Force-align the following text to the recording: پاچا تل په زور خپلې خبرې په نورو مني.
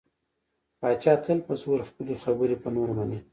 پاچا 0.79 1.13
تل 1.23 1.39
په 1.47 1.53
زور 1.61 1.79
خپلې 1.89 2.15
خبرې 2.23 2.55
په 2.63 2.69
نورو 2.75 2.93
مني. 2.97 3.19